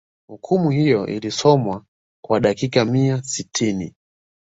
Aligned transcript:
hukumu 0.27 0.69
hiyo 0.69 1.07
ilkisomwa 1.07 1.85
kwa 2.23 2.39
dakika 2.39 2.85
mia 2.85 3.23
sitini 3.23 3.95